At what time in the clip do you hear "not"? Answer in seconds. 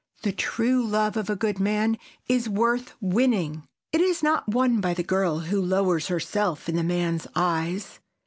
4.23-4.47